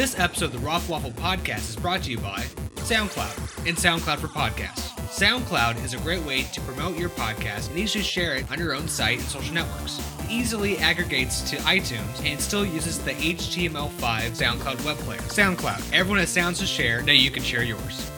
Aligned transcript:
This 0.00 0.18
episode 0.18 0.46
of 0.46 0.52
the 0.52 0.58
Roth 0.60 0.88
Waffle 0.88 1.10
Podcast 1.10 1.68
is 1.68 1.76
brought 1.76 2.04
to 2.04 2.10
you 2.10 2.16
by 2.16 2.38
SoundCloud 2.76 3.68
and 3.68 3.76
SoundCloud 3.76 4.16
for 4.16 4.28
Podcasts. 4.28 4.88
SoundCloud 5.10 5.84
is 5.84 5.92
a 5.92 5.98
great 5.98 6.22
way 6.22 6.44
to 6.44 6.60
promote 6.62 6.96
your 6.96 7.10
podcast 7.10 7.68
and 7.68 7.78
easily 7.78 8.02
share 8.02 8.34
it 8.36 8.50
on 8.50 8.58
your 8.58 8.72
own 8.72 8.88
site 8.88 9.18
and 9.18 9.28
social 9.28 9.52
networks. 9.52 9.98
It 10.20 10.30
easily 10.30 10.78
aggregates 10.78 11.42
to 11.50 11.56
iTunes 11.56 12.24
and 12.24 12.40
still 12.40 12.64
uses 12.64 12.98
the 13.00 13.10
HTML5 13.10 13.90
SoundCloud 14.00 14.82
web 14.86 14.96
player. 15.00 15.20
SoundCloud. 15.20 15.92
Everyone 15.92 16.20
has 16.20 16.30
sounds 16.30 16.60
to 16.60 16.66
share, 16.66 17.02
now 17.02 17.12
you 17.12 17.30
can 17.30 17.42
share 17.42 17.62
yours. 17.62 18.10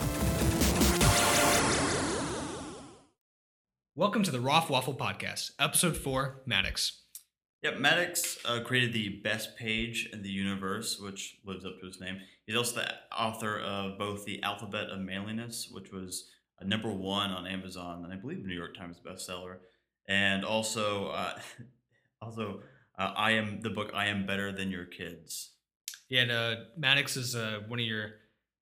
Welcome 3.96 4.23
to 4.23 4.30
the 4.30 4.41
Roth 4.41 4.71
Waffle 4.71 4.95
Podcast, 4.95 5.51
Episode 5.59 5.96
4, 5.96 6.43
Maddox. 6.46 7.02
Yep, 7.62 7.79
Maddox 7.79 8.38
uh, 8.44 8.60
created 8.60 8.92
the 8.92 9.20
best 9.22 9.56
page 9.56 10.11
in 10.12 10.22
the 10.22 10.29
universe, 10.29 10.98
which 10.98 11.38
lives 11.44 11.64
up 11.64 11.79
to 11.80 11.86
his 11.86 12.00
name. 12.00 12.18
He's 12.44 12.57
also 12.57 12.80
the 12.80 12.93
author 13.16 13.61
of 13.61 13.98
both 13.98 14.25
The 14.25 14.43
Alphabet 14.43 14.90
of 14.90 14.98
Manliness, 14.98 15.68
which 15.70 15.93
was 15.93 16.29
a 16.58 16.64
number 16.64 16.90
one 16.90 17.30
on 17.30 17.46
Amazon, 17.46 18.03
and 18.03 18.12
I 18.12 18.17
believe 18.17 18.44
New 18.44 18.54
York 18.54 18.76
Times 18.76 18.96
bestseller, 18.98 19.58
and 20.08 20.44
also, 20.44 21.08
uh, 21.08 21.39
also, 22.20 22.62
uh, 22.98 23.12
I 23.17 23.32
am 23.32 23.61
the 23.61 23.70
book 23.70 23.92
I 23.94 24.06
am 24.06 24.26
better 24.26 24.50
than 24.50 24.72
your 24.72 24.84
kids. 24.84 25.53
Yeah, 26.08 26.22
and, 26.22 26.31
uh, 26.32 26.56
Maddox 26.76 27.17
is 27.17 27.36
uh, 27.36 27.61
one 27.68 27.79
of 27.79 27.86
your 27.86 28.11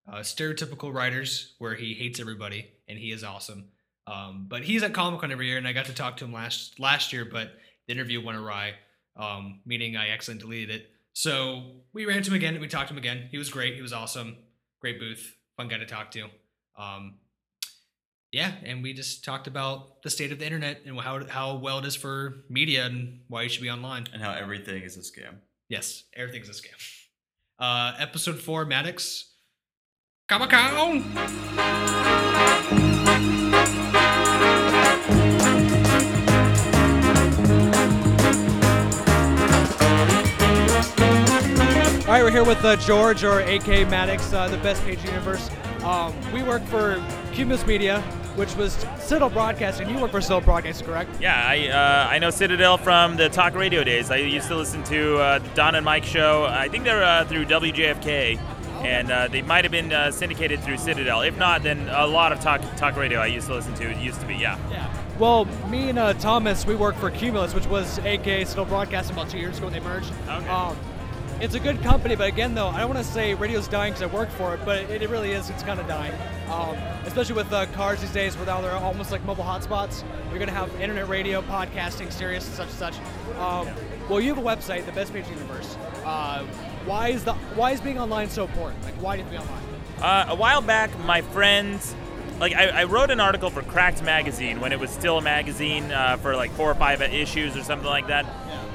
uh, 0.07 0.19
stereotypical 0.19 0.93
writers 0.93 1.55
where 1.59 1.75
he 1.75 1.95
hates 1.95 2.21
everybody 2.21 2.73
and 2.87 2.99
he 2.99 3.13
is 3.13 3.25
awesome. 3.25 3.69
Um, 4.07 4.47
but 4.49 4.63
he's 4.63 4.83
at 4.83 4.93
Comic 4.93 5.21
Con 5.21 5.33
every 5.33 5.47
year, 5.47 5.57
and 5.57 5.67
I 5.67 5.73
got 5.73 5.87
to 5.87 5.95
talk 5.95 6.19
to 6.19 6.25
him 6.25 6.33
last 6.33 6.79
last 6.79 7.13
year, 7.13 7.25
but 7.25 7.53
the 7.87 7.93
interview 7.93 8.25
went 8.25 8.39
awry, 8.39 8.75
um, 9.17 9.61
meaning 9.65 9.97
I 9.97 10.11
accidentally 10.11 10.65
deleted 10.65 10.83
it. 10.83 10.91
So 11.13 11.83
we 11.93 12.07
ran 12.07 12.23
to 12.23 12.31
him 12.31 12.37
again. 12.37 12.61
We 12.61 12.69
talked 12.69 12.89
to 12.89 12.95
him 12.95 12.99
again. 12.99 13.29
He 13.31 13.39
was 13.39 13.51
great. 13.51 13.75
He 13.75 13.83
was 13.83 13.93
awesome. 13.93 14.37
Great 14.81 14.99
booth. 14.99 15.37
Fun 15.57 15.69
guy 15.69 15.79
to 15.79 15.87
talk 15.87 16.11
to. 16.13 16.29
Um, 16.79 17.17
yeah, 18.33 18.53
and 18.65 18.83
we 18.83 18.93
just 18.93 19.25
talked 19.25 19.47
about 19.49 20.03
the 20.03 20.11
state 20.11 20.31
of 20.31 20.39
the 20.39 20.47
internet 20.47 20.83
and 20.87 20.99
how 21.01 21.27
how 21.27 21.57
well 21.57 21.81
it 21.81 21.85
is 21.85 21.97
for 21.97 22.45
media 22.49 22.87
and 22.87 23.21
why 23.27 23.43
you 23.43 23.49
should 23.49 23.63
be 23.63 23.71
online. 23.71 24.07
And 24.13 24.23
how 24.23 24.33
everything 24.33 24.83
is 24.83 24.97
a 24.97 25.01
scam. 25.01 25.35
Yes, 25.69 26.05
everything's 26.15 26.49
a 26.49 26.53
scam. 26.53 26.77
Uh, 27.59 27.95
episode 27.99 28.39
four, 28.39 28.65
Maddox. 28.65 29.27
Comic 30.29 30.51
Con. 30.51 31.03
We're 42.31 42.45
here 42.45 42.45
with 42.45 42.65
uh, 42.65 42.77
George, 42.77 43.25
or 43.25 43.41
AK 43.41 43.67
Maddox, 43.91 44.33
uh, 44.33 44.47
the 44.47 44.57
best 44.59 44.85
page 44.85 45.03
universe. 45.05 45.51
Um, 45.83 46.15
we 46.33 46.45
work 46.45 46.63
for 46.67 47.03
Cumulus 47.33 47.67
Media, 47.67 48.01
which 48.37 48.55
was 48.55 48.75
Citadel 49.01 49.31
Broadcasting. 49.31 49.91
You 49.91 49.99
work 49.99 50.13
for 50.13 50.21
Citadel 50.21 50.43
Broadcasting, 50.43 50.87
correct? 50.87 51.11
Yeah, 51.21 51.45
I 51.45 51.67
uh, 51.67 52.09
I 52.09 52.21
know 52.21 52.31
Citadel 52.31 52.79
from 52.79 53.17
the 53.17 53.29
talk 53.31 53.57
radio 53.57 53.83
days. 53.83 54.13
I 54.13 54.19
used 54.19 54.47
to 54.47 54.55
listen 54.55 54.85
to 54.85 55.19
uh, 55.19 55.39
the 55.41 55.49
Don 55.55 55.75
and 55.75 55.85
Mike 55.85 56.05
show. 56.05 56.45
I 56.45 56.69
think 56.69 56.85
they're 56.85 57.03
uh, 57.03 57.25
through 57.25 57.47
WJFK, 57.47 58.39
and 58.85 59.11
uh, 59.11 59.27
they 59.27 59.43
might 59.43 59.65
have 59.65 59.73
been 59.73 59.93
uh, 59.93 60.13
syndicated 60.13 60.61
through 60.61 60.77
Citadel. 60.77 61.23
If 61.23 61.37
not, 61.37 61.65
then 61.65 61.89
a 61.89 62.07
lot 62.07 62.31
of 62.31 62.39
talk 62.39 62.61
talk 62.77 62.95
radio 62.95 63.19
I 63.19 63.27
used 63.27 63.49
to 63.49 63.55
listen 63.55 63.75
to. 63.75 63.91
It 63.91 63.97
used 63.97 64.21
to 64.21 64.27
be, 64.27 64.37
yeah. 64.37 64.57
Yeah. 64.71 64.89
Well, 65.19 65.47
me 65.69 65.89
and 65.89 65.99
uh, 65.99 66.15
Thomas, 66.15 66.65
we 66.65 66.77
work 66.77 66.95
for 66.95 67.11
Cumulus, 67.11 67.55
which 67.55 67.67
was 67.67 67.99
AK 67.99 68.47
Citadel 68.47 68.67
Broadcasting 68.67 69.17
about 69.17 69.31
two 69.31 69.39
years 69.39 69.59
ago 69.59 69.67
when 69.67 69.73
they 69.73 69.81
merged. 69.81 70.13
Okay. 70.29 70.49
Um, 70.49 70.77
it's 71.41 71.55
a 71.55 71.61
good 71.61 71.81
company, 71.83 72.15
but 72.17 72.29
again, 72.29 72.55
though, 72.55 72.69
I 72.69 72.81
don't 72.81 72.91
want 72.91 73.05
to 73.05 73.13
say 73.13 73.35
radio's 73.35 73.67
dying 73.67 73.93
because 73.93 74.03
I 74.03 74.15
work 74.15 74.31
for 74.31 74.55
it, 74.55 74.61
but 74.65 74.79
it, 74.91 75.03
it 75.03 75.09
really 75.09 75.33
is. 75.33 75.49
It's 75.49 75.63
kind 75.63 75.81
of 75.81 75.87
dying, 75.89 76.13
um, 76.49 76.77
especially 77.07 77.35
with 77.35 77.53
uh, 77.53 77.67
cars 77.67 78.01
these 78.01 78.13
days, 78.13 78.37
now 78.37 78.61
they're 78.61 78.73
almost 78.73 79.11
like 79.11 79.25
mobile 79.25 79.45
hotspots. 79.45 80.03
You're 80.29 80.39
going 80.39 80.49
to 80.49 80.55
have 80.55 80.75
internet 80.81 81.09
radio, 81.09 81.41
podcasting, 81.43 82.13
Sirius, 82.13 82.47
and 82.47 82.55
such 82.55 82.69
and 82.69 82.77
such. 82.77 82.95
Um, 83.39 83.69
well, 84.09 84.21
you 84.21 84.35
have 84.35 84.39
a 84.39 84.47
website, 84.47 84.85
the 84.87 84.93
best 84.93 85.13
page 85.13 85.29
universe. 85.29 85.77
Uh, 86.05 86.45
why 86.85 87.09
is 87.09 87.25
the 87.25 87.35
why 87.55 87.73
is 87.73 87.81
being 87.81 87.99
online 87.99 88.29
so 88.29 88.45
important? 88.45 88.83
Like, 88.83 88.95
why 88.95 89.17
do 89.17 89.23
you 89.23 89.29
have 89.29 89.33
to 89.33 89.49
be 89.49 89.53
online? 89.53 90.29
Uh, 90.29 90.33
a 90.33 90.35
while 90.35 90.63
back, 90.63 90.91
my 91.01 91.23
friends, 91.23 91.95
like 92.41 92.55
I, 92.55 92.69
I 92.69 92.85
wrote 92.85 93.11
an 93.11 93.21
article 93.21 93.51
for 93.51 93.63
Cracked 93.63 94.03
magazine 94.03 94.61
when 94.61 94.73
it 94.73 94.81
was 94.81 94.91
still 94.91 95.19
a 95.19 95.23
magazine 95.23 95.93
uh, 95.93 96.17
for 96.17 96.35
like 96.35 96.51
four 96.53 96.71
or 96.71 96.75
five 96.75 97.03
issues 97.03 97.57
or 97.57 97.63
something 97.63 97.89
like 97.89 98.09
that, 98.09 98.27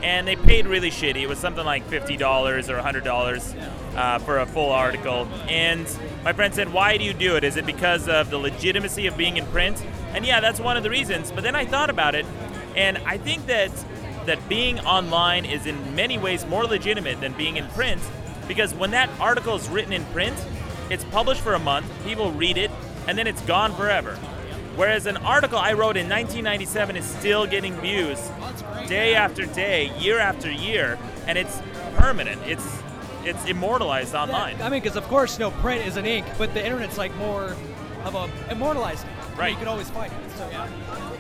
and 0.04 0.28
they 0.28 0.36
paid 0.36 0.68
really 0.68 0.92
shitty. 0.92 1.22
It 1.22 1.28
was 1.28 1.40
something 1.40 1.66
like 1.66 1.86
fifty 1.88 2.18
dollars 2.18 2.70
or 2.70 2.80
hundred 2.80 3.04
dollars 3.04 3.54
uh, 3.96 4.20
for 4.20 4.40
a 4.40 4.46
full 4.46 4.72
article. 4.72 5.28
And 5.48 5.88
my 6.24 6.34
friend 6.34 6.54
said, 6.54 6.72
"Why 6.72 6.98
do 6.98 7.04
you 7.04 7.14
do 7.14 7.36
it? 7.36 7.44
Is 7.44 7.58
it 7.58 7.66
because 7.66 8.08
of 8.08 8.30
the 8.30 8.38
legitimacy 8.38 9.08
of 9.08 9.18
being 9.18 9.38
in 9.38 9.46
print?" 9.48 9.84
And 10.14 10.26
yeah, 10.26 10.40
that's 10.40 10.60
one 10.60 10.78
of 10.78 10.84
the 10.84 10.90
reasons. 10.90 11.32
But 11.32 11.44
then 11.44 11.56
I 11.56 11.66
thought 11.66 11.90
about 11.90 12.16
it, 12.16 12.26
and 12.76 12.98
I 13.00 13.18
think 13.18 13.46
that 13.48 13.72
that 14.26 14.50
being 14.50 14.80
online 14.80 15.46
is 15.46 15.66
in 15.66 15.96
many 15.96 16.18
ways 16.18 16.46
more 16.46 16.66
legitimate 16.66 17.22
than 17.22 17.34
being 17.34 17.58
in 17.58 17.68
print 17.70 18.02
because 18.48 18.74
when 18.74 18.92
that 18.92 19.10
article 19.20 19.56
is 19.56 19.68
written 19.70 19.94
in 19.94 20.04
print, 20.06 20.36
it's 20.90 21.04
published 21.06 21.42
for 21.42 21.54
a 21.54 21.60
month, 21.60 21.86
people 22.04 22.32
read 22.32 22.58
it, 22.58 22.72
and 23.08 23.18
then 23.18 23.28
it's 23.28 23.42
gone 23.42 23.74
forever. 23.76 24.16
Whereas 24.76 25.06
an 25.06 25.18
article 25.18 25.58
I 25.58 25.74
wrote 25.74 25.98
in 25.98 26.10
1997 26.10 26.98
is 26.98 27.06
still 27.06 27.48
getting 27.48 27.74
views 27.76 28.20
day 28.88 29.16
after 29.16 29.46
day, 29.46 29.92
year 30.00 30.20
after 30.20 30.52
year, 30.52 30.98
and 31.28 31.38
it's 31.38 31.62
permanent. 31.98 32.42
It's 32.46 32.82
it's 33.24 33.46
immortalized 33.46 34.14
online. 34.14 34.62
I 34.62 34.70
mean, 34.70 34.82
because 34.82 34.98
of 34.98 35.04
course, 35.06 35.38
you 35.38 35.46
know, 35.46 35.52
print 35.52 35.86
is 35.86 35.98
an 35.98 36.06
ink, 36.06 36.26
but 36.38 36.54
the 36.54 36.64
internet's 36.64 36.98
like 36.98 37.16
more 37.16 37.56
of 38.04 38.16
a 38.16 38.30
immortalized 38.52 39.06
ink. 39.06 39.38
Right. 39.38 39.52
You 39.52 39.58
can 39.58 39.68
always 39.68 39.90
find 39.90 40.12
it. 40.14 40.32
So 40.38 40.48
yeah. 40.50 40.70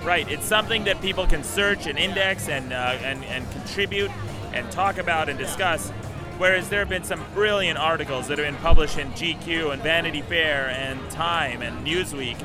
Right. 0.05 0.29
It's 0.31 0.45
something 0.45 0.85
that 0.85 1.01
people 1.01 1.27
can 1.27 1.43
search 1.43 1.87
and 1.87 1.97
index 1.97 2.47
and 2.47 2.71
uh, 2.71 2.97
and 3.01 3.23
and 3.25 3.49
contribute 3.51 4.11
and 4.53 4.69
talk 4.71 4.97
about 4.97 5.29
and 5.29 5.37
discuss. 5.37 5.89
Whereas 6.37 6.69
there 6.69 6.79
have 6.79 6.89
been 6.89 7.03
some 7.05 7.23
brilliant 7.33 7.79
articles 7.79 8.27
that 8.27 8.37
have 8.37 8.47
been 8.47 8.61
published 8.61 8.97
in 8.97 9.09
GQ 9.11 9.71
and 9.71 9.81
Vanity 9.81 10.21
Fair 10.21 10.69
and 10.69 10.99
Time 11.09 11.61
and 11.61 11.85
Newsweek 11.87 12.37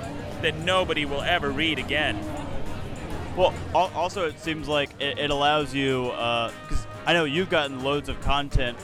that 0.43 0.57
nobody 0.59 1.05
will 1.05 1.23
ever 1.23 1.51
read 1.51 1.79
again. 1.79 2.17
Well, 3.41 3.55
also 3.73 4.27
it 4.27 4.39
seems 4.39 4.69
like 4.69 4.91
it, 5.01 5.19
it 5.19 5.31
allows 5.31 5.75
you 5.75 6.11
because 6.11 6.87
I 7.07 7.15
know 7.15 7.25
you've 7.25 7.49
gotten 7.49 7.83
loads 7.83 8.11
of 8.11 8.21
content 8.21 8.77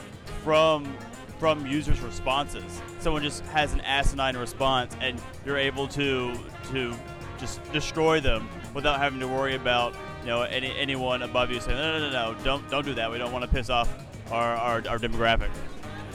from 0.43 0.97
from 1.37 1.67
users' 1.67 2.01
responses. 2.01 2.81
Someone 2.97 3.21
just 3.21 3.45
has 3.45 3.73
an 3.73 3.81
asinine 3.81 4.35
response, 4.35 4.97
and 4.99 5.21
you're 5.45 5.59
able 5.59 5.87
to 5.89 6.33
to 6.71 6.95
just 7.37 7.71
destroy 7.71 8.19
them 8.19 8.49
without 8.73 8.97
having 8.97 9.19
to 9.19 9.27
worry 9.27 9.53
about 9.53 9.93
you 10.21 10.29
know 10.29 10.41
any, 10.41 10.75
anyone 10.75 11.21
above 11.21 11.51
you 11.51 11.59
saying 11.59 11.77
no 11.77 11.99
no 11.99 12.09
no 12.09 12.33
no 12.33 12.43
don't 12.43 12.67
don't 12.71 12.83
do 12.83 12.95
that. 12.95 13.11
We 13.11 13.19
don't 13.19 13.31
want 13.31 13.45
to 13.45 13.51
piss 13.51 13.69
off 13.69 13.93
our, 14.31 14.55
our, 14.55 14.77
our 14.89 14.97
demographic. 14.97 15.51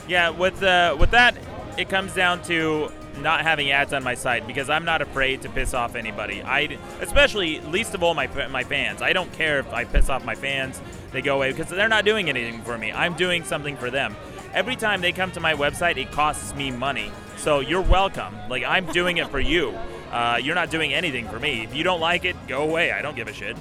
Yeah, 0.05 0.31
with 0.31 0.61
uh, 0.61 0.97
with 0.99 1.11
that, 1.11 1.37
it 1.77 1.87
comes 1.87 2.13
down 2.13 2.41
to 2.43 2.91
not 3.21 3.41
having 3.41 3.71
ads 3.71 3.93
on 3.93 4.03
my 4.03 4.15
site 4.15 4.47
because 4.47 4.69
I'm 4.69 4.85
not 4.85 5.01
afraid 5.01 5.41
to 5.43 5.49
piss 5.49 5.73
off 5.73 5.95
anybody. 5.95 6.41
I, 6.43 6.77
especially 7.01 7.59
least 7.61 7.93
of 7.93 8.03
all 8.03 8.13
my 8.13 8.27
my 8.47 8.63
fans. 8.63 9.01
I 9.01 9.13
don't 9.13 9.31
care 9.33 9.59
if 9.59 9.71
I 9.73 9.85
piss 9.85 10.09
off 10.09 10.25
my 10.25 10.35
fans; 10.35 10.81
they 11.11 11.21
go 11.21 11.35
away 11.35 11.51
because 11.51 11.69
they're 11.69 11.87
not 11.87 12.05
doing 12.05 12.29
anything 12.29 12.61
for 12.61 12.77
me. 12.77 12.91
I'm 12.91 13.13
doing 13.13 13.43
something 13.43 13.77
for 13.77 13.89
them. 13.89 14.15
Every 14.53 14.75
time 14.75 15.01
they 15.01 15.11
come 15.11 15.31
to 15.31 15.39
my 15.39 15.53
website, 15.53 15.97
it 15.97 16.11
costs 16.11 16.53
me 16.55 16.71
money. 16.71 17.11
So 17.37 17.59
you're 17.59 17.81
welcome. 17.81 18.35
Like 18.49 18.63
I'm 18.63 18.85
doing 18.87 19.17
it 19.17 19.29
for 19.29 19.39
you. 19.39 19.77
Uh, 20.11 20.37
you're 20.41 20.55
not 20.55 20.69
doing 20.69 20.93
anything 20.93 21.27
for 21.27 21.39
me. 21.39 21.63
If 21.63 21.73
you 21.73 21.83
don't 21.83 21.99
like 21.99 22.23
it, 22.23 22.35
go 22.47 22.61
away. 22.63 22.91
I 22.91 23.01
don't 23.01 23.15
give 23.15 23.27
a 23.27 23.33
shit. 23.33 23.57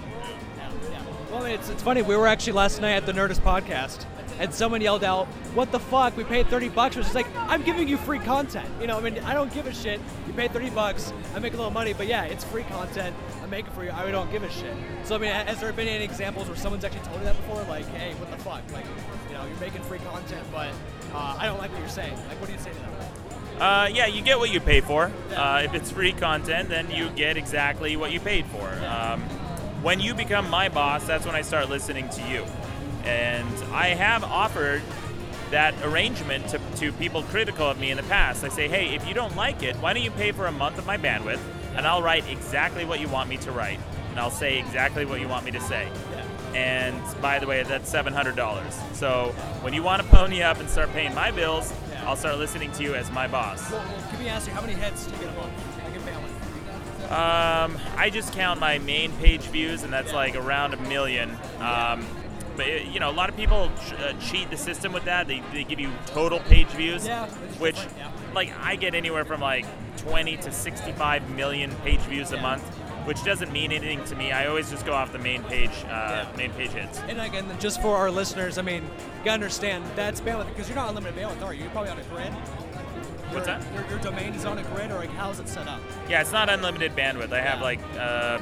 Well, 1.31 1.47
it's, 1.47 1.71
it's 1.71 1.83
funny. 1.83 2.03
We 2.03 2.15
were 2.15 2.27
actually 2.27 2.53
last 2.53 2.83
night 2.83 2.93
at 2.93 3.07
the 3.07 3.13
Nerdist 3.13 3.41
podcast, 3.41 4.05
and 4.43 4.53
someone 4.53 4.81
yelled 4.81 5.05
out, 5.05 5.29
"What 5.55 5.71
the 5.71 5.79
fuck? 5.79 6.17
We 6.17 6.25
paid 6.25 6.49
30 6.49 6.69
bucks." 6.69 6.97
Which 6.97 7.07
is 7.07 7.15
like, 7.15 7.29
I'm 7.37 7.63
giving 7.63 7.87
you 7.87 7.97
free 7.97 8.19
content. 8.19 8.69
You 8.81 8.89
know, 8.89 8.99
I 8.99 9.01
mean, 9.01 9.21
I 9.21 9.35
don't 9.35 9.55
give 9.55 9.69
a 9.69 9.73
shit. 9.73 10.01
You 10.27 10.33
paid 10.33 10.53
30 10.53 10.71
bucks. 10.71 11.13
I 11.35 11.39
make 11.39 11.55
a 11.55 11.57
little 11.57 11.71
money, 11.71 11.93
but 11.93 12.09
yeah, 12.09 12.25
it's 12.25 12.43
free 12.43 12.65
content. 12.65 13.15
I 13.41 13.47
make 13.47 13.67
it 13.69 13.73
for 13.73 13.85
you. 13.85 13.93
I 13.93 14.11
don't 14.11 14.31
give 14.33 14.43
a 14.43 14.51
shit. 14.51 14.75
So 15.05 15.15
I 15.15 15.19
mean, 15.19 15.31
has 15.31 15.61
there 15.61 15.73
been 15.73 15.87
any 15.87 16.05
examples 16.05 16.49
where 16.49 16.57
someone's 16.57 16.85
actually 16.85 17.07
told 17.07 17.21
you 17.21 17.25
that 17.25 17.37
before? 17.37 17.63
Like, 17.69 17.87
hey, 17.91 18.15
what 18.15 18.33
the 18.33 18.37
fuck? 18.39 18.63
Like, 18.73 18.85
you 19.29 19.35
know, 19.35 19.47
you're 19.47 19.61
making 19.61 19.83
free 19.83 20.01
content, 20.01 20.45
but 20.51 20.71
uh, 21.15 21.37
I 21.39 21.47
don't 21.47 21.59
like 21.59 21.71
what 21.71 21.79
you're 21.79 21.89
saying. 21.89 22.17
Like, 22.29 22.41
what 22.41 22.49
do 22.49 22.53
you 22.53 22.59
say 22.59 22.73
to 22.73 22.77
them? 22.77 22.93
Uh, 23.61 23.89
yeah, 23.93 24.07
you 24.07 24.23
get 24.23 24.41
what 24.41 24.51
you 24.51 24.59
pay 24.59 24.81
for. 24.81 25.13
Uh, 25.37 25.63
if 25.65 25.73
it's 25.73 25.93
free 25.93 26.13
content, 26.13 26.69
then 26.69 26.91
you 26.91 27.11
get 27.11 27.37
exactly 27.37 27.97
what 27.97 28.11
you 28.11 28.19
paid 28.19 28.45
for. 28.47 28.69
Um, 28.85 29.23
when 29.83 30.01
you 30.01 30.15
become 30.15 30.51
my 30.51 30.69
boss, 30.69 31.07
that's 31.07 31.27
when 31.27 31.37
I 31.37 31.43
start 31.43 31.69
listening 31.69 32.09
to 32.09 32.23
you. 32.29 32.45
And 33.05 33.49
I 33.73 33.89
have 33.89 34.25
offered 34.25 34.83
that 35.51 35.75
arrangement 35.85 36.49
to, 36.49 36.61
to 36.77 36.93
people 36.93 37.23
critical 37.25 37.69
of 37.69 37.79
me 37.79 37.91
in 37.91 37.97
the 37.97 38.03
past. 38.05 38.43
I 38.43 38.49
say, 38.49 38.69
hey, 38.69 38.95
if 38.95 39.07
you 39.07 39.13
don't 39.13 39.37
like 39.37 39.63
it, 39.63 39.77
why 39.77 39.93
don't 39.93 40.03
you 40.03 40.11
pay 40.11 40.33
for 40.33 40.47
a 40.47 40.53
month 40.53 40.79
of 40.79 40.87
my 40.87 40.97
bandwidth, 40.97 41.41
and 41.77 41.87
I'll 41.87 42.03
write 42.03 42.27
exactly 42.31 42.85
what 42.85 43.01
you 43.01 43.09
want 43.09 43.29
me 43.29 43.37
to 43.39 43.53
write, 43.53 43.79
and 44.11 44.19
I'll 44.19 44.31
say 44.31 44.59
exactly 44.59 45.05
what 45.05 45.21
you 45.21 45.29
want 45.29 45.45
me 45.45 45.51
to 45.51 45.61
say. 45.61 45.89
And 46.55 46.97
by 47.21 47.39
the 47.39 47.47
way, 47.47 47.63
that's 47.63 47.91
seven 47.91 48.13
hundred 48.13 48.37
dollars. 48.37 48.79
So 48.93 49.35
when 49.63 49.73
you 49.73 49.83
want 49.83 50.03
to 50.03 50.09
pony 50.09 50.43
up 50.43 50.59
and 50.59 50.69
start 50.69 50.91
paying 50.93 51.15
my 51.15 51.31
bills, 51.31 51.73
I'll 52.05 52.17
start 52.17 52.39
listening 52.39 52.73
to 52.73 52.83
you 52.83 52.95
as 52.95 53.11
my 53.11 53.27
boss. 53.27 53.71
Well, 53.71 53.81
well, 53.81 54.07
let 54.11 54.21
me 54.21 54.29
ask 54.29 54.47
you, 54.47 54.55
how 54.55 54.61
many 54.61 54.75
hits 54.75 55.07
do 55.07 55.13
you 55.13 55.19
get 55.23 55.29
a 55.31 55.37
month? 55.37 55.85
Like 55.85 55.95
in 55.95 56.03
Balin? 56.03 56.31
Um, 57.11 57.79
I 57.97 58.11
just 58.11 58.33
count 58.33 58.59
my 58.61 58.79
main 58.79 59.13
page 59.13 59.43
views, 59.43 59.83
and 59.83 59.93
that's 59.93 60.13
like 60.13 60.35
around 60.35 60.73
a 60.73 60.79
million. 60.89 61.31
Um, 61.61 62.07
but 62.57 62.67
it, 62.67 62.87
you 62.89 63.01
know, 63.01 63.11
a 63.11 63.13
lot 63.13 63.29
of 63.29 63.37
people 63.37 63.71
ch- 63.89 63.93
uh, 63.95 64.13
cheat 64.21 64.51
the 64.51 64.57
system 64.57 64.93
with 64.93 65.05
that. 65.05 65.27
They, 65.27 65.43
they 65.53 65.65
give 65.65 65.81
you 65.81 65.91
total 66.07 66.41
page 66.41 66.69
views, 66.69 67.07
Yeah, 67.07 67.27
which 67.59 67.77
different, 67.77 67.99
yeah. 67.99 68.11
like 68.35 68.53
I 68.61 68.77
get 68.77 68.95
anywhere 68.95 69.25
from 69.25 69.41
like 69.41 69.67
20 69.99 70.37
to 70.39 70.53
65 70.53 71.31
million 71.31 71.71
page 71.85 72.01
views 72.01 72.33
a 72.33 72.37
Yeah. 72.37 72.43
month, 72.43 72.63
which 73.07 73.23
doesn't 73.25 73.53
mean 73.53 73.73
anything 73.73 74.05
to 74.05 74.17
me. 74.17 74.33
I 74.33 74.47
always 74.47 74.71
just 74.71 74.85
go 74.87 74.93
off 74.95 75.13
the 75.13 75.19
main 75.19 75.43
page, 75.45 75.71
uh, 75.91 76.27
main 76.37 76.53
page 76.53 76.71
hits. 76.71 76.99
And 77.09 77.21
again, 77.21 77.47
just 77.59 77.81
for 77.83 77.97
our 77.97 78.11
listeners, 78.11 78.59
I 78.59 78.63
mean, 78.63 78.83
you 78.85 78.91
gotta 79.25 79.33
understand 79.35 79.85
that's 79.97 80.21
bandwidth 80.21 80.49
because 80.49 80.69
you're 80.69 80.77
not 80.77 80.89
unlimited 80.89 81.17
bandwidth, 81.17 81.43
are 81.45 81.53
you? 81.55 81.63
You're 81.63 81.71
probably 81.71 81.91
on 81.91 81.99
a 81.99 82.05
grid. 82.05 82.33
What's 83.33 83.47
Your- 83.49 83.59
that? 83.59 83.75
Your, 83.75 83.87
your 83.89 83.99
domain 84.01 84.35
is 84.35 84.45
on 84.45 84.59
a 84.59 84.63
grid, 84.63 84.91
or 84.91 84.97
like 84.99 85.11
how's 85.11 85.41
it 85.41 85.49
set 85.49 85.67
up? 85.67 85.81
Yeah, 86.09 86.21
it's 86.21 86.33
not 86.33 86.51
unlimited 86.51 86.95
bandwidth. 86.95 87.33
I 87.33 87.41
have 87.41 87.61
like 87.63 87.81
uh, 87.99 88.39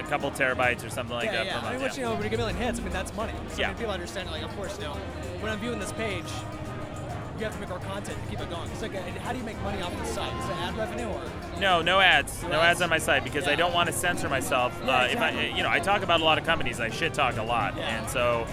a 0.00 0.08
couple 0.08 0.30
terabytes 0.30 0.84
or 0.84 0.90
something 0.90 1.14
like 1.14 1.26
yeah, 1.26 1.32
that 1.32 1.46
yeah. 1.46 1.60
per 1.60 1.66
I 1.66 1.70
month. 1.70 1.82
mean, 1.82 1.90
yeah. 1.90 1.96
you 1.96 2.02
know, 2.02 2.14
when 2.14 2.22
you 2.24 2.28
get 2.30 2.34
a 2.38 2.42
million 2.42 2.56
hits, 2.56 2.80
I 2.80 2.82
mean 2.82 2.92
that's 2.92 3.14
money. 3.14 3.32
So 3.48 3.54
I 3.54 3.58
Yeah. 3.60 3.68
mean, 3.68 3.76
people 3.78 3.92
understand. 3.92 4.30
Like, 4.30 4.42
of 4.42 4.54
course, 4.56 4.76
you 4.78 4.84
know, 4.84 4.94
when 5.40 5.52
I'm 5.52 5.58
viewing 5.60 5.78
this 5.78 5.92
page, 5.92 6.24
you 7.38 7.44
have 7.44 7.54
to 7.54 7.60
make 7.60 7.70
more 7.70 7.78
content 7.78 8.18
to 8.22 8.30
keep 8.30 8.40
it 8.40 8.50
going. 8.50 8.68
It's 8.70 8.82
like, 8.82 8.92
how 9.20 9.32
do 9.32 9.38
you 9.38 9.44
make 9.44 9.60
money 9.62 9.80
off 9.80 9.96
the 9.96 10.04
site? 10.04 10.30
Is 10.42 10.48
it 10.50 10.56
ad 10.56 10.76
revenue 10.76 11.06
or? 11.06 11.22
No, 11.58 11.80
no 11.80 11.98
ads. 11.98 12.42
No 12.42 12.60
ads 12.60 12.82
on 12.82 12.90
my 12.90 12.98
site 12.98 13.24
because 13.24 13.48
I 13.48 13.54
don't 13.54 13.72
want 13.72 13.86
to 13.86 13.94
censor 13.94 14.28
myself. 14.28 14.78
Yeah, 14.84 14.98
uh, 15.02 15.06
If 15.06 15.20
I, 15.20 15.30
you 15.56 15.62
know, 15.62 15.70
I 15.70 15.78
talk 15.80 16.02
about 16.02 16.20
a 16.20 16.24
lot 16.24 16.36
of 16.36 16.44
companies. 16.44 16.80
I 16.80 16.90
shit 16.90 17.14
talk 17.14 17.38
a 17.38 17.42
lot, 17.42 17.76
Yeah. 17.78 17.96
and 17.98 18.10
so 18.10 18.46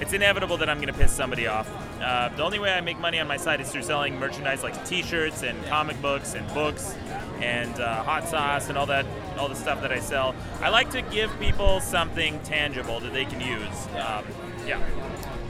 it's 0.00 0.12
inevitable 0.12 0.56
that 0.56 0.68
I'm 0.68 0.78
going 0.78 0.92
to 0.92 0.98
piss 0.98 1.12
somebody 1.12 1.46
off. 1.46 1.70
Uh, 2.02 2.28
the 2.30 2.42
only 2.42 2.58
way 2.58 2.72
I 2.72 2.80
make 2.80 2.98
money 2.98 3.20
on 3.20 3.28
my 3.28 3.36
site 3.36 3.60
is 3.60 3.70
through 3.70 3.82
selling 3.82 4.18
merchandise 4.18 4.62
like 4.64 4.84
T-shirts 4.86 5.42
and 5.44 5.64
comic 5.66 6.00
books 6.02 6.34
and 6.34 6.46
books 6.52 6.94
and 7.40 7.78
uh, 7.80 8.02
hot 8.02 8.28
sauce 8.28 8.68
and 8.68 8.78
all 8.78 8.86
that, 8.86 9.06
all 9.38 9.48
the 9.48 9.54
stuff 9.54 9.80
that 9.82 9.92
I 9.92 10.00
sell. 10.00 10.34
I 10.60 10.68
like 10.68 10.90
to 10.90 11.02
give 11.02 11.30
people 11.38 11.80
something 11.80 12.40
tangible 12.40 13.00
that 13.00 13.12
they 13.12 13.24
can 13.24 13.40
use. 13.40 13.86
Um, 13.96 14.24
yeah. 14.66 14.80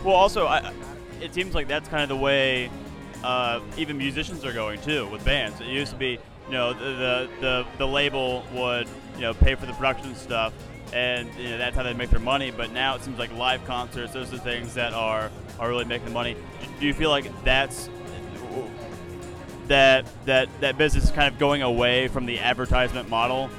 Well, 0.04 0.14
also, 0.14 0.46
I, 0.46 0.72
it 1.20 1.34
seems 1.34 1.54
like 1.54 1.68
that's 1.68 1.88
kind 1.88 2.02
of 2.02 2.08
the 2.08 2.16
way 2.16 2.70
uh, 3.24 3.60
even 3.76 3.98
musicians 3.98 4.44
are 4.44 4.52
going 4.52 4.80
too 4.80 5.08
with 5.08 5.24
bands. 5.24 5.60
It 5.60 5.66
used 5.66 5.92
to 5.92 5.98
be, 5.98 6.18
you 6.46 6.52
know, 6.52 6.72
the 6.72 6.84
the, 6.84 7.30
the, 7.40 7.66
the 7.78 7.86
label 7.86 8.44
would 8.52 8.88
you 9.14 9.22
know 9.22 9.34
pay 9.34 9.54
for 9.54 9.66
the 9.66 9.72
production 9.72 10.14
stuff, 10.14 10.52
and 10.92 11.28
you 11.34 11.50
know, 11.50 11.58
that's 11.58 11.76
how 11.76 11.82
they 11.82 11.94
make 11.94 12.10
their 12.10 12.20
money. 12.20 12.50
But 12.50 12.72
now 12.72 12.94
it 12.94 13.02
seems 13.02 13.18
like 13.18 13.32
live 13.36 13.64
concerts, 13.66 14.12
those 14.12 14.28
are 14.32 14.36
the 14.36 14.42
things 14.42 14.74
that 14.74 14.92
are 14.92 15.30
are 15.58 15.68
really 15.68 15.84
making 15.84 16.06
the 16.06 16.12
money. 16.12 16.34
Do, 16.34 16.66
do 16.80 16.86
you 16.86 16.94
feel 16.94 17.10
like 17.10 17.26
that's 17.44 17.88
that 19.68 20.06
that 20.24 20.48
that 20.60 20.78
business 20.78 21.04
is 21.04 21.10
kind 21.10 21.32
of 21.32 21.38
going 21.38 21.62
away 21.62 22.08
from 22.08 22.26
the 22.26 22.38
advertisement 22.38 23.08
model? 23.08 23.50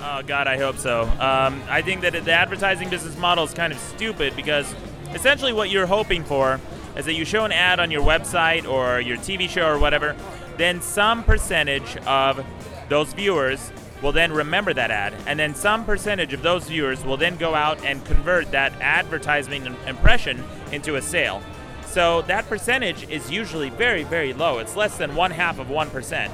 Oh 0.00 0.22
God, 0.26 0.46
I 0.46 0.58
hope 0.58 0.78
so. 0.78 1.02
Um, 1.02 1.60
I 1.68 1.82
think 1.82 2.02
that 2.02 2.12
the 2.12 2.32
advertising 2.32 2.88
business 2.88 3.16
model 3.18 3.44
is 3.44 3.52
kind 3.52 3.72
of 3.72 3.78
stupid 3.78 4.36
because 4.36 4.72
essentially 5.12 5.52
what 5.52 5.70
you're 5.70 5.86
hoping 5.86 6.24
for 6.24 6.60
is 6.96 7.04
that 7.04 7.14
you 7.14 7.24
show 7.24 7.44
an 7.44 7.52
ad 7.52 7.80
on 7.80 7.90
your 7.90 8.02
website 8.02 8.68
or 8.68 9.00
your 9.00 9.16
TV 9.16 9.48
show 9.48 9.66
or 9.66 9.78
whatever, 9.78 10.16
then 10.56 10.80
some 10.80 11.24
percentage 11.24 11.96
of 11.98 12.44
those 12.88 13.12
viewers 13.12 13.72
will 14.02 14.12
then 14.12 14.32
remember 14.32 14.72
that 14.72 14.90
ad, 14.90 15.14
and 15.26 15.38
then 15.38 15.54
some 15.54 15.84
percentage 15.84 16.32
of 16.32 16.42
those 16.42 16.68
viewers 16.68 17.04
will 17.04 17.16
then 17.16 17.36
go 17.36 17.54
out 17.54 17.84
and 17.84 18.04
convert 18.04 18.50
that 18.52 18.72
advertising 18.80 19.66
impression 19.86 20.42
into 20.70 20.96
a 20.96 21.02
sale. 21.02 21.42
So 21.88 22.22
that 22.22 22.48
percentage 22.48 23.08
is 23.08 23.30
usually 23.30 23.70
very, 23.70 24.04
very 24.04 24.32
low. 24.32 24.58
It's 24.58 24.76
less 24.76 24.98
than 24.98 25.16
one 25.16 25.30
half 25.30 25.58
of 25.58 25.70
one 25.70 25.90
percent. 25.90 26.32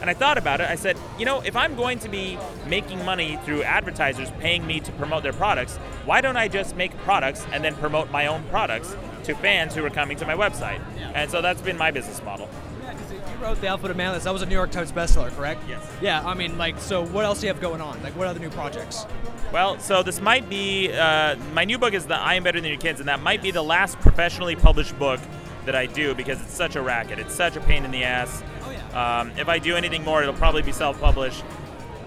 And 0.00 0.10
I 0.10 0.14
thought 0.14 0.36
about 0.36 0.60
it. 0.60 0.68
I 0.68 0.74
said, 0.74 0.98
you 1.18 1.24
know, 1.24 1.40
if 1.40 1.56
I'm 1.56 1.76
going 1.76 1.98
to 2.00 2.08
be 2.08 2.38
making 2.66 3.04
money 3.04 3.38
through 3.44 3.62
advertisers 3.62 4.30
paying 4.38 4.66
me 4.66 4.80
to 4.80 4.92
promote 4.92 5.22
their 5.22 5.32
products, 5.32 5.76
why 6.04 6.20
don't 6.20 6.36
I 6.36 6.48
just 6.48 6.76
make 6.76 6.94
products 6.98 7.46
and 7.52 7.64
then 7.64 7.74
promote 7.76 8.10
my 8.10 8.26
own 8.26 8.44
products 8.44 8.96
to 9.24 9.34
fans 9.36 9.74
who 9.74 9.84
are 9.84 9.90
coming 9.90 10.18
to 10.18 10.26
my 10.26 10.34
website? 10.34 10.82
And 11.14 11.30
so 11.30 11.40
that's 11.40 11.62
been 11.62 11.78
my 11.78 11.90
business 11.90 12.22
model. 12.22 12.50
Yeah, 12.82 12.92
because 12.92 13.12
you 13.12 13.20
wrote 13.42 13.60
the 13.60 13.68
Alphabet 13.68 13.92
of 13.92 13.96
Manliness. 13.96 14.24
That 14.24 14.32
was 14.32 14.42
a 14.42 14.46
New 14.46 14.54
York 14.54 14.70
Times 14.70 14.92
bestseller, 14.92 15.34
correct? 15.34 15.62
Yes. 15.66 15.86
Yeah, 16.02 16.26
I 16.26 16.34
mean, 16.34 16.58
like, 16.58 16.78
so 16.80 17.06
what 17.06 17.24
else 17.24 17.40
do 17.40 17.46
you 17.46 17.52
have 17.52 17.62
going 17.62 17.80
on? 17.80 18.02
Like, 18.02 18.14
what 18.16 18.26
other 18.26 18.40
new 18.40 18.50
projects? 18.50 19.06
Well, 19.54 19.78
so 19.78 20.02
this 20.02 20.20
might 20.20 20.48
be 20.50 20.92
uh, 20.92 21.36
my 21.52 21.64
new 21.64 21.78
book 21.78 21.94
is 21.94 22.06
the 22.06 22.16
I 22.16 22.34
Am 22.34 22.42
Better 22.42 22.60
Than 22.60 22.68
Your 22.68 22.76
Kids, 22.76 22.98
and 22.98 23.08
that 23.08 23.20
might 23.20 23.40
be 23.40 23.52
the 23.52 23.62
last 23.62 23.96
professionally 24.00 24.56
published 24.56 24.98
book 24.98 25.20
that 25.64 25.76
I 25.76 25.86
do 25.86 26.12
because 26.12 26.40
it's 26.40 26.52
such 26.52 26.74
a 26.74 26.82
racket. 26.82 27.20
It's 27.20 27.36
such 27.36 27.54
a 27.54 27.60
pain 27.60 27.84
in 27.84 27.92
the 27.92 28.02
ass. 28.02 28.42
Oh, 28.64 28.70
yeah. 28.72 29.20
Um, 29.20 29.30
if 29.38 29.48
I 29.48 29.60
do 29.60 29.76
anything 29.76 30.02
more, 30.02 30.22
it'll 30.22 30.34
probably 30.34 30.62
be 30.62 30.72
self-published. 30.72 31.44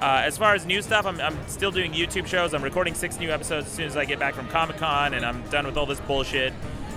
Uh, 0.01 0.23
as 0.25 0.37
far 0.37 0.55
as 0.55 0.65
new 0.65 0.81
stuff, 0.81 1.05
I'm, 1.05 1.21
I'm 1.21 1.37
still 1.47 1.71
doing 1.71 1.93
YouTube 1.93 2.27
shows. 2.27 2.53
I'm 2.53 2.61
recording 2.61 2.93
six 2.93 3.17
new 3.17 3.31
episodes 3.31 3.67
as 3.67 3.71
soon 3.71 3.85
as 3.85 3.95
I 3.95 4.03
get 4.03 4.19
back 4.19 4.33
from 4.33 4.49
Comic 4.49 4.75
Con, 4.75 5.13
and 5.13 5.25
I'm 5.25 5.41
done 5.43 5.65
with 5.65 5.77
all 5.77 5.85
this 5.85 6.01
bullshit. 6.01 6.51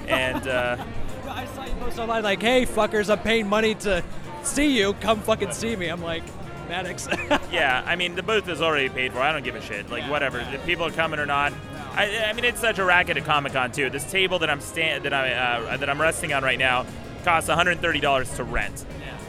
And 0.09 0.49
uh, 0.49 0.85
I 1.29 1.47
saw 1.47 1.65
you 1.65 1.75
post 1.75 2.01
online 2.01 2.25
like, 2.25 2.43
"Hey, 2.43 2.67
fuckers, 2.67 3.09
I'm 3.09 3.21
paying 3.21 3.47
money 3.47 3.77
to 3.77 4.03
see 4.43 4.77
you. 4.77 4.95
Come 4.95 5.21
fucking 5.21 5.53
see 5.53 5.77
me." 5.77 5.87
I'm 5.87 6.03
like, 6.03 6.25
Maddox. 6.71 7.09
yeah, 7.53 7.83
I 7.87 7.97
mean 7.97 8.15
the 8.15 8.23
booth 8.23 8.49
is 8.49 8.63
already 8.63 8.89
paid 8.89 9.13
for. 9.13 9.19
I 9.19 9.33
don't 9.33 9.43
give 9.45 9.57
a 9.57 9.61
shit. 9.61 9.91
Like 9.91 10.09
whatever, 10.11 10.41
if 10.41 10.65
people 10.65 10.87
are 10.87 10.91
coming 10.93 11.19
or 11.21 11.27
not. 11.27 11.53
I, 11.93 12.25
I 12.25 12.33
mean 12.33 12.45
it's 12.45 12.61
such 12.61 12.79
a 12.79 12.85
racket 12.85 13.17
at 13.17 13.25
Comic 13.25 13.53
Con 13.53 13.73
too. 13.73 13.91
This 13.91 14.11
table 14.11 14.39
that 14.39 14.49
I'm 14.49 14.61
stand 14.61 15.05
that 15.05 15.13
I 15.13 15.33
uh, 15.33 15.77
that 15.77 15.91
I'm 15.91 16.01
resting 16.01 16.33
on 16.33 16.43
right 16.43 16.59
now 16.59 16.87
costs 17.25 17.49
130 17.49 18.01
dollars 18.01 18.35
to 18.37 18.45
rent, 18.45 18.81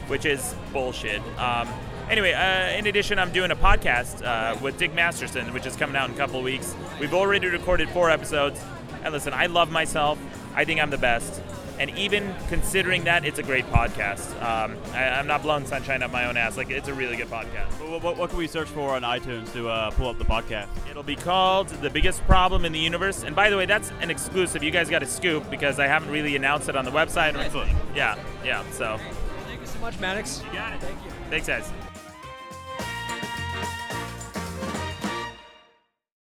which 0.06 0.24
is 0.24 0.54
bullshit. 0.72 1.20
Um, 1.38 1.68
anyway, 2.08 2.32
uh, 2.32 2.78
in 2.78 2.86
addition, 2.86 3.18
I'm 3.18 3.32
doing 3.32 3.50
a 3.50 3.56
podcast 3.56 4.24
uh, 4.24 4.56
with 4.62 4.78
Dick 4.78 4.94
Masterson, 4.94 5.52
which 5.52 5.66
is 5.66 5.76
coming 5.76 5.96
out 5.96 6.08
in 6.08 6.14
a 6.14 6.18
couple 6.18 6.38
of 6.38 6.44
weeks. 6.44 6.74
We've 7.00 7.12
already 7.12 7.48
recorded 7.48 7.90
four 7.90 8.08
episodes. 8.08 8.64
And 9.04 9.12
listen, 9.12 9.32
I 9.32 9.46
love 9.46 9.70
myself. 9.70 10.16
I 10.54 10.64
think 10.64 10.80
I'm 10.80 10.90
the 10.90 10.98
best. 10.98 11.42
And 11.78 11.90
even 11.98 12.34
considering 12.48 13.04
that, 13.04 13.24
it's 13.24 13.38
a 13.38 13.42
great 13.42 13.66
podcast. 13.66 14.30
Um, 14.42 14.76
I, 14.92 15.08
I'm 15.08 15.26
not 15.26 15.42
blowing 15.42 15.66
sunshine 15.66 16.02
up 16.02 16.10
my 16.10 16.26
own 16.26 16.36
ass. 16.36 16.56
Like 16.56 16.70
it's 16.70 16.88
a 16.88 16.94
really 16.94 17.16
good 17.16 17.28
podcast. 17.28 17.70
What, 17.90 18.02
what, 18.02 18.16
what 18.16 18.30
can 18.30 18.38
we 18.38 18.46
search 18.46 18.68
for 18.68 18.90
on 18.94 19.02
iTunes 19.02 19.52
to 19.54 19.68
uh, 19.68 19.90
pull 19.92 20.08
up 20.08 20.18
the 20.18 20.24
podcast? 20.24 20.68
It'll 20.90 21.02
be 21.02 21.16
called 21.16 21.68
The 21.68 21.90
Biggest 21.90 22.24
Problem 22.26 22.64
in 22.64 22.72
the 22.72 22.78
Universe. 22.78 23.22
And 23.24 23.34
by 23.34 23.50
the 23.50 23.56
way, 23.56 23.66
that's 23.66 23.90
an 24.00 24.10
exclusive. 24.10 24.62
You 24.62 24.70
guys 24.70 24.88
got 24.88 25.02
a 25.02 25.06
scoop 25.06 25.48
because 25.50 25.78
I 25.78 25.86
haven't 25.86 26.10
really 26.10 26.36
announced 26.36 26.68
it 26.68 26.76
on 26.76 26.84
the 26.84 26.90
website 26.92 27.34
or 27.34 27.38
anything. 27.38 27.76
Yeah, 27.94 28.16
yeah. 28.44 28.62
So, 28.70 28.98
Thank 29.46 29.60
you 29.60 29.66
so 29.66 29.78
much, 29.80 29.98
Maddox. 30.00 30.42
you 30.44 30.52
got 30.52 30.72
it. 30.74 30.80
Thank 30.80 31.04
you. 31.04 31.10
Thanks, 31.30 31.46
guys. 31.46 31.91